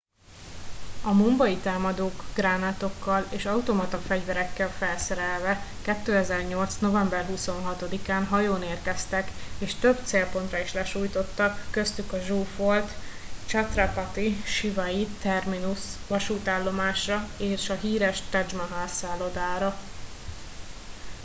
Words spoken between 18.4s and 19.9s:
mahal szállodára